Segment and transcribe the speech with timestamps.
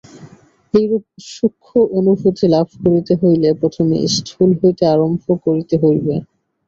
[0.73, 1.03] এইরূপ
[1.31, 6.13] সূক্ষ্ম অনুভূতি লাভ করিতে হইলে প্রথমে স্থূল হইতে আরম্ভ করিতে হইবে।